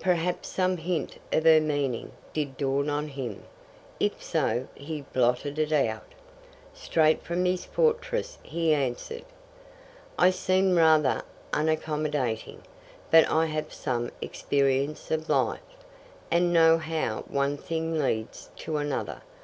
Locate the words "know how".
16.52-17.22